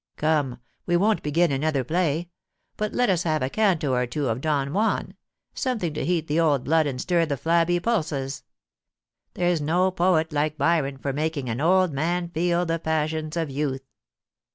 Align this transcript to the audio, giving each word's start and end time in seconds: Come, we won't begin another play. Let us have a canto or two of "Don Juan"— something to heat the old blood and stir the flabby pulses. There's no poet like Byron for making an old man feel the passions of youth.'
Come, 0.17 0.57
we 0.87 0.97
won't 0.97 1.21
begin 1.21 1.51
another 1.51 1.83
play. 1.83 2.31
Let 2.79 3.11
us 3.11 3.21
have 3.21 3.43
a 3.43 3.51
canto 3.51 3.93
or 3.93 4.07
two 4.07 4.29
of 4.29 4.41
"Don 4.41 4.73
Juan"— 4.73 5.13
something 5.53 5.93
to 5.93 6.03
heat 6.03 6.25
the 6.27 6.39
old 6.39 6.63
blood 6.63 6.87
and 6.87 6.99
stir 6.99 7.27
the 7.27 7.37
flabby 7.37 7.79
pulses. 7.79 8.41
There's 9.35 9.61
no 9.61 9.91
poet 9.91 10.33
like 10.33 10.57
Byron 10.57 10.97
for 10.97 11.13
making 11.13 11.49
an 11.49 11.61
old 11.61 11.93
man 11.93 12.29
feel 12.29 12.65
the 12.65 12.79
passions 12.79 13.37
of 13.37 13.51
youth.' 13.51 13.85